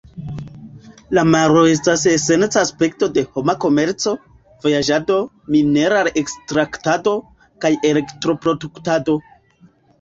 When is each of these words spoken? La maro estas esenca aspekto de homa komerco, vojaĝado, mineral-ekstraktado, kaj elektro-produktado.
La 1.17 1.23
maro 1.33 1.65
estas 1.73 2.05
esenca 2.11 2.61
aspekto 2.69 3.09
de 3.19 3.25
homa 3.35 3.55
komerco, 3.67 4.15
vojaĝado, 4.65 5.21
mineral-ekstraktado, 5.59 7.17
kaj 7.67 7.75
elektro-produktado. 7.95 9.21